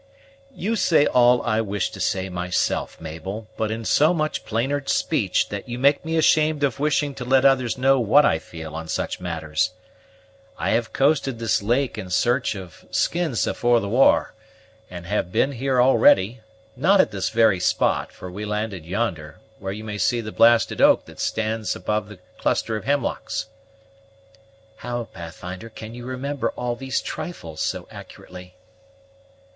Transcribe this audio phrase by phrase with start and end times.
[0.55, 5.49] "You say all I wish to say myself, Mabel, but in so much plainer speech,
[5.49, 8.87] that you make me ashamed of wishing to let others know what I feel on
[8.87, 9.73] such matters.
[10.57, 14.33] I have coasted this lake in search of skins afore the war,
[14.89, 16.41] and have been here already;
[16.75, 20.81] not at this very spot, for we landed yonder, where you may see the blasted
[20.81, 23.49] oak that stands above the cluster of hemlocks"
[24.77, 28.55] "How, Pathfinder, can you remember all these trifles so accurately?"